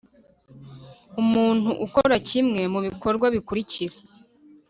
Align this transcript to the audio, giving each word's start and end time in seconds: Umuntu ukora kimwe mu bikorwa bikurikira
Umuntu 1.21 1.69
ukora 1.85 2.15
kimwe 2.29 2.61
mu 2.73 2.79
bikorwa 2.87 3.25
bikurikira 3.35 3.95